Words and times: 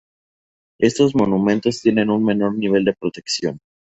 Estos 0.79 1.13
monumentos 1.13 1.79
tienen 1.79 2.09
un 2.09 2.25
menor 2.25 2.55
nivel 2.57 2.83
de 2.85 2.95
protección. 2.99 3.59